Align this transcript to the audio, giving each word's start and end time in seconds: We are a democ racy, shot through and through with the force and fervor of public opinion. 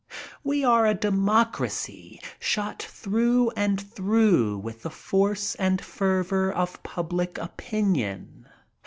We 0.43 0.63
are 0.63 0.87
a 0.87 0.95
democ 0.95 1.59
racy, 1.59 2.19
shot 2.39 2.81
through 2.81 3.51
and 3.51 3.79
through 3.79 4.57
with 4.57 4.81
the 4.81 4.89
force 4.89 5.53
and 5.53 5.79
fervor 5.79 6.51
of 6.51 6.81
public 6.81 7.37
opinion. 7.37 8.47